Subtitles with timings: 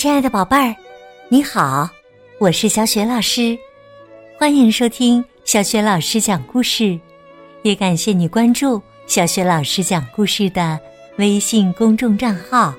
[0.00, 0.74] 亲爱的宝贝儿，
[1.28, 1.86] 你好，
[2.38, 3.54] 我是小雪老师，
[4.38, 6.98] 欢迎收听小雪老师讲故事，
[7.64, 10.80] 也感谢你关注小雪老师讲故事的
[11.18, 12.74] 微信公众账号。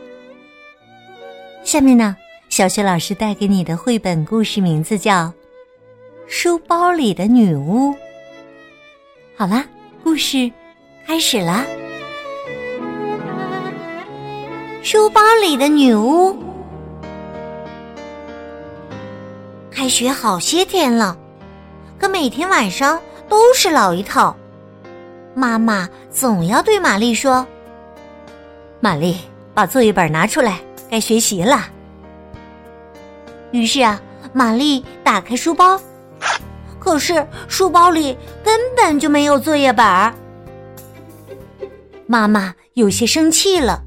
[1.63, 2.17] 下面呢，
[2.49, 5.25] 小雪老师带给你的绘本故事名字叫
[6.25, 7.91] 《书包里的女巫》。
[9.37, 9.63] 好啦，
[10.03, 10.51] 故事
[11.05, 11.67] 开始啦！
[14.81, 16.35] 书包里的女巫。
[19.91, 21.17] 学好些天了，
[21.99, 24.33] 可每天晚上都是老一套。
[25.35, 27.45] 妈妈总要对玛丽说
[28.79, 29.17] ：“玛丽，
[29.53, 31.67] 把作业本拿出来，该学习了。”
[33.51, 35.77] 于是啊，玛丽打开书包，
[36.79, 39.85] 可是书包里根本就没有作业本。
[42.07, 43.83] 妈妈有些生气了：“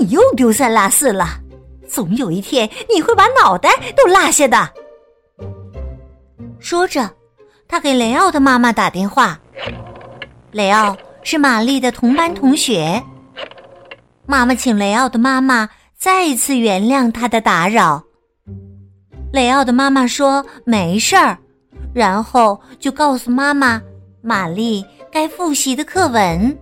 [0.00, 1.40] 你又丢三落四了。”
[1.86, 4.72] 总有一天你会把脑袋都落下的。
[6.64, 7.10] 说着，
[7.68, 9.38] 他给雷奥的妈妈打电话。
[10.50, 13.04] 雷奥是玛丽的同班同学。
[14.24, 18.02] 妈妈请雷奥的妈妈再一次原谅他的打扰。
[19.30, 21.36] 雷奥的妈妈说没事儿，
[21.92, 23.82] 然后就告诉妈妈
[24.22, 26.58] 玛丽该复习的课文。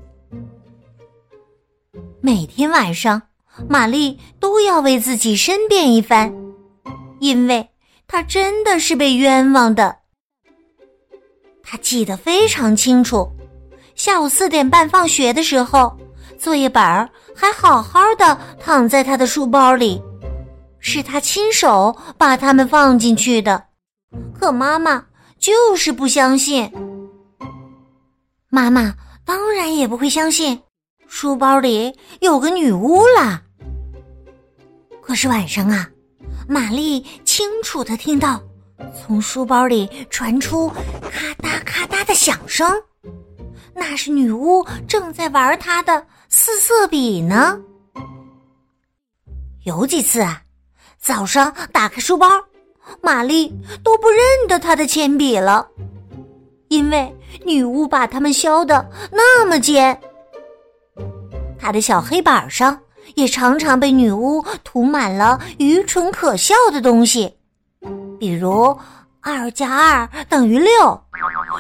[2.21, 3.23] 每天晚上。
[3.69, 6.35] 玛丽都要为自己申辩一番，
[7.21, 7.69] 因为
[8.13, 9.97] 他真的是被冤枉的。
[11.63, 13.27] 他记得非常清楚，
[13.95, 15.97] 下午四点半放学的时候，
[16.39, 19.99] 作业本儿还好好的躺在他的书包里，
[20.79, 23.65] 是他亲手把它们放进去的。
[24.39, 25.03] 可妈妈
[25.39, 26.71] 就是不相信，
[28.51, 30.61] 妈妈当然也不会相信。
[31.09, 33.41] 书包里有个女巫啦。
[35.01, 35.89] 可是晚上啊，
[36.53, 38.39] 玛丽清楚的听到
[38.95, 42.71] 从书包里传出咔嗒咔嗒的响声，
[43.75, 47.59] 那是女巫正在玩她的四色笔呢。
[49.65, 50.43] 有几次啊，
[50.99, 52.29] 早上打开书包，
[53.01, 53.51] 玛丽
[53.83, 55.67] 都不认得她的铅笔了，
[56.69, 59.99] 因为女巫把它们削的那么尖。
[61.59, 62.79] 她的小黑板上
[63.15, 67.33] 也常常被女巫涂满了愚蠢可笑的东西，
[68.19, 68.77] 比如
[69.21, 71.01] 二加二等于六，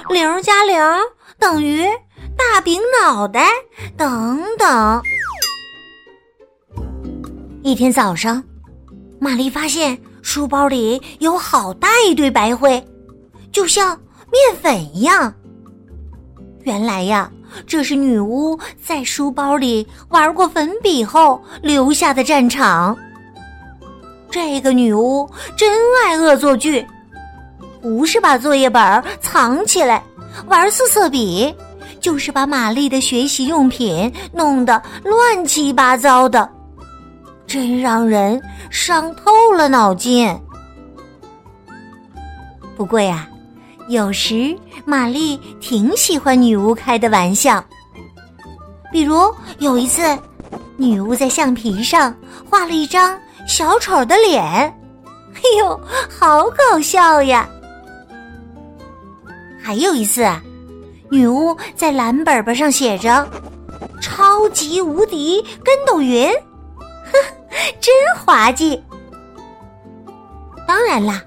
[0.08, 0.76] 零加零
[1.38, 1.84] 等于
[2.36, 3.46] 大饼脑袋
[3.96, 5.02] 等等。
[7.62, 8.42] 一天早上，
[9.20, 12.82] 玛丽发现书包里有好大一堆白灰，
[13.52, 13.96] 就像
[14.30, 15.32] 面粉一样。
[16.62, 17.30] 原来呀。
[17.66, 22.96] 这是女巫在书包里玩过粉笔后留下的战场。
[24.30, 25.70] 这个女巫真
[26.04, 26.86] 爱恶作剧，
[27.80, 30.02] 不是把作业本藏起来
[30.46, 31.54] 玩四色笔，
[32.00, 36.48] 就是把玛丽的学习用品弄得乱七八糟的，
[37.46, 40.34] 真让人伤透了脑筋。
[42.76, 43.28] 不过呀。
[43.92, 47.62] 有时，玛丽挺喜欢女巫开的玩笑。
[48.90, 50.18] 比如有一次，
[50.78, 52.14] 女巫在橡皮上
[52.48, 57.46] 画了一张小丑的脸，哎呦，好搞笑呀！
[59.62, 60.26] 还有一次，
[61.10, 63.28] 女巫在蓝本本上写着
[64.00, 66.32] “超级无敌跟斗云”，
[66.80, 67.12] 呵，
[67.78, 68.82] 真滑稽。
[70.66, 71.22] 当然啦，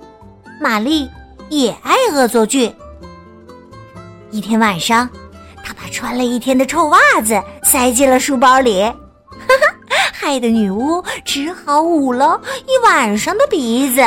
[0.60, 1.08] 玛丽。
[1.50, 2.74] 也爱恶作剧。
[4.32, 5.10] 一天晚上，
[5.64, 8.94] 他把穿了一天的臭袜子塞进了书包里，哈
[9.48, 14.02] 哈，害得女巫只好捂了一晚上的鼻子。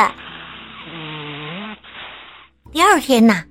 [2.71, 3.43] 第二天呢，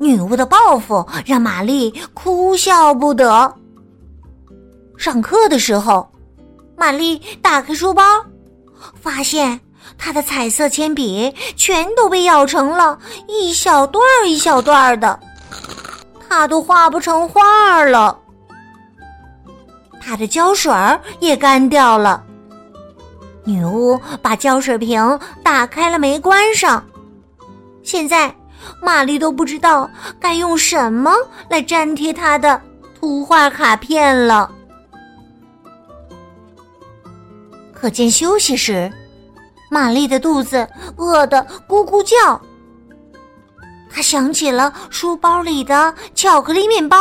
[0.00, 3.54] 女巫的报复让玛丽哭笑不得。
[4.96, 6.10] 上课的时候，
[6.76, 8.02] 玛丽打开书包，
[8.94, 9.60] 发现。
[9.98, 15.18] 他的彩色铅笔全都被咬成了一小段儿一小段儿的，
[16.28, 18.18] 他都画不成画了。
[20.00, 22.22] 他的胶水儿也干掉了。
[23.44, 26.84] 女巫把胶水瓶打开了没关上，
[27.82, 28.34] 现在
[28.82, 29.88] 玛丽都不知道
[30.20, 31.12] 该用什么
[31.48, 32.60] 来粘贴她的
[32.98, 34.50] 图画卡片了。
[37.72, 38.92] 课间休息时。
[39.68, 40.66] 玛丽的肚子
[40.96, 42.40] 饿得咕咕叫，
[43.90, 46.98] 她想起了书包里的巧克力面包，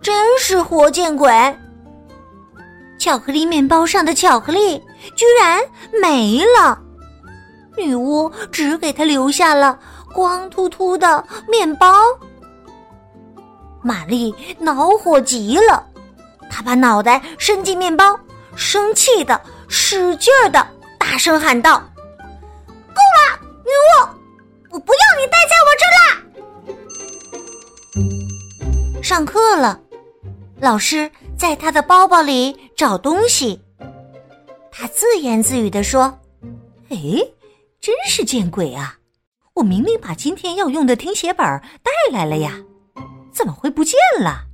[0.00, 1.30] 真是活见鬼！
[2.98, 4.78] 巧克力面包上的巧克力
[5.16, 5.60] 居然
[6.02, 6.78] 没了。
[7.76, 9.78] 女巫只给他留下了
[10.12, 11.94] 光秃秃的面包。
[13.82, 15.82] 玛丽恼火极了，
[16.50, 18.18] 她把脑袋伸进面包，
[18.54, 20.66] 生气的使劲儿的
[21.10, 21.80] 大声喊道
[22.70, 24.06] ：“够了，女巫！
[24.70, 26.22] 我不要你待在我这啦！”
[29.02, 29.80] 上课了，
[30.60, 33.60] 老师在他的包包里找东西，
[34.70, 36.16] 他自言自语的说
[36.90, 36.96] ：“哎。”
[37.82, 38.98] 真是见鬼啊！
[39.54, 41.44] 我明明把今天要用的听写本
[41.82, 42.52] 带来了呀，
[43.32, 44.44] 怎么会不见了？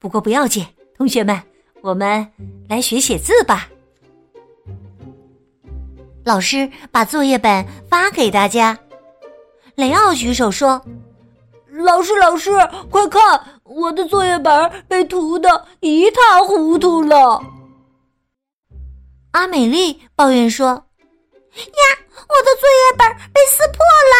[0.00, 0.66] 不过不要紧，
[0.96, 1.40] 同学们，
[1.82, 2.26] 我们
[2.68, 3.68] 来学写字吧。
[6.28, 8.78] 老师把作业本发给大家。
[9.76, 10.78] 雷奥举手说
[11.72, 12.50] ：“老师，老师，
[12.90, 17.42] 快看，我的作业本被涂的一塌糊涂了。”
[19.32, 20.66] 阿美丽抱怨说。
[20.68, 21.82] 呀！
[22.28, 23.78] 我的作业本被撕破
[24.12, 24.14] 了，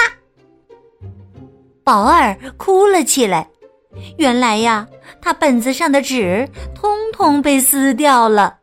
[1.84, 3.50] 宝儿哭了起来。
[4.16, 4.88] 原来呀，
[5.20, 8.57] 他本子上的纸通通被撕掉了。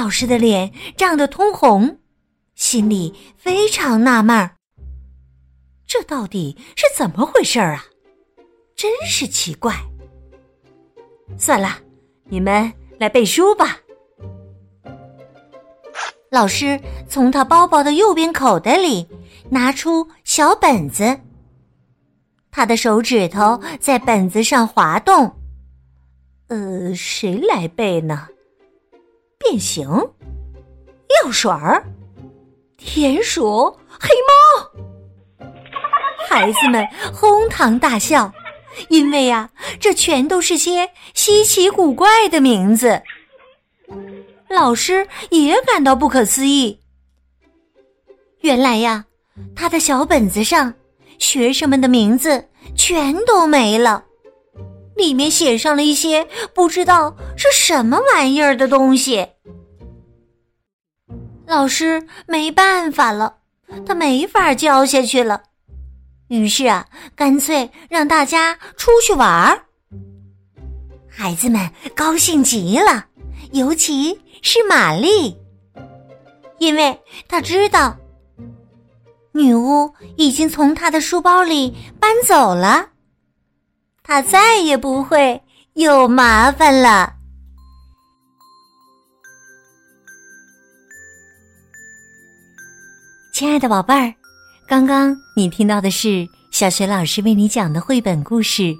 [0.00, 1.98] 老师的脸涨得通红，
[2.54, 4.56] 心里非常纳闷儿：
[5.86, 7.84] 这到底是怎么回事儿啊？
[8.74, 9.76] 真是奇怪。
[11.36, 11.76] 算了，
[12.24, 13.78] 你们来背书吧。
[16.30, 19.06] 老师从他包包的右边口袋里
[19.50, 21.20] 拿出小本子，
[22.50, 25.30] 他的手指头在本子上滑动。
[26.48, 28.26] 呃，谁来背呢？
[29.42, 29.88] 变形、
[31.24, 31.82] 药水儿、
[32.76, 35.48] 田鼠、黑猫，
[36.28, 38.30] 孩子们哄堂大笑，
[38.90, 39.48] 因为呀，
[39.80, 43.00] 这全都是些稀奇古怪的名字。
[44.50, 46.78] 老师也感到不可思议。
[48.40, 49.06] 原来呀，
[49.56, 50.74] 他的小本子上
[51.18, 52.46] 学生们的名字
[52.76, 54.04] 全都没了，
[55.00, 59.26] 里面写上了一些不知道是什么玩意儿的东西。
[61.46, 63.38] 老师没办法了，
[63.86, 65.42] 他没法教下去了，
[66.28, 66.86] 于是啊，
[67.16, 69.64] 干脆让大家出去玩儿。
[71.08, 73.06] 孩子们高兴极了，
[73.52, 74.20] 尤其。
[74.42, 75.36] 是玛丽，
[76.56, 76.98] 因为
[77.28, 77.94] 她知道
[79.32, 82.88] 女巫已经从她的书包里搬走了，
[84.02, 85.42] 他再也不会
[85.74, 87.14] 有麻烦了。
[93.32, 94.14] 亲爱的宝贝儿，
[94.68, 98.62] 刚刚你听到的是小学老师为你讲的绘本故事《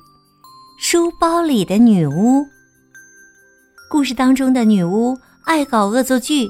[0.79, 2.41] 书包里的女巫》。
[3.91, 5.17] 故事当中的女巫。
[5.47, 6.49] 爱搞恶作剧，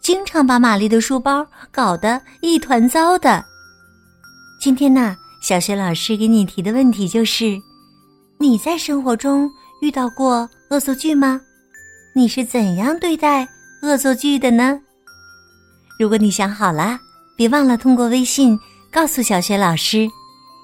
[0.00, 3.44] 经常把玛丽的书包搞得一团糟的。
[4.60, 7.58] 今天呢，小学老师给你提的问题就是：
[8.38, 9.50] 你在生活中
[9.80, 11.40] 遇到过恶作剧吗？
[12.14, 13.48] 你是怎样对待
[13.82, 14.78] 恶作剧的呢？
[15.98, 16.98] 如果你想好了，
[17.34, 18.58] 别忘了通过微信
[18.90, 20.06] 告诉小雪老师。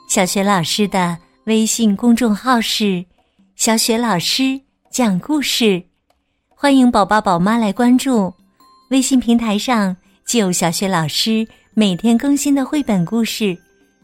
[0.07, 3.03] 小雪老师的微信公众号是
[3.57, 4.61] “小雪老师
[4.91, 5.83] 讲故事”。
[6.55, 8.35] 欢迎宝宝宝妈来关注，
[8.91, 9.97] 微信平台上
[10.27, 13.57] 既有小雪老师每天更新的绘本故事，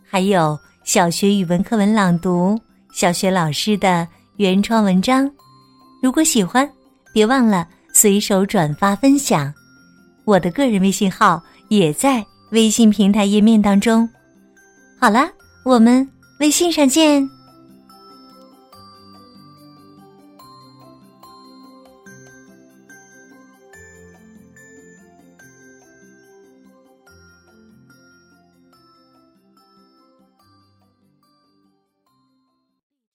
[0.09, 2.59] 还有小学语文课文朗读、
[2.93, 5.31] 小学老师的原创文章。
[6.03, 6.69] 如果喜欢，
[7.13, 9.53] 别忘了随手转发分享。
[10.25, 14.09] 我的个人微信号也在微信平台页面当中。
[15.01, 15.29] 好了，
[15.65, 16.09] 我们
[16.41, 17.38] 微信上见。